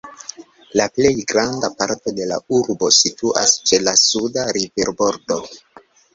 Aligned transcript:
La 0.79 0.85
plej 0.95 1.11
granda 1.31 1.69
parto 1.81 2.13
de 2.21 2.25
la 2.31 2.39
urbo 2.61 2.89
situas 3.01 3.55
ĉe 3.69 3.81
la 3.85 3.95
suda 4.07 4.49
riverbordo. 4.61 5.41